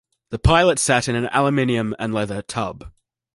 The 0.31 0.39
pilot 0.39 0.79
sat 0.79 1.07
in 1.07 1.15
an 1.15 1.27
aluminium-and-leather 1.31 2.41
tub. 2.41 2.91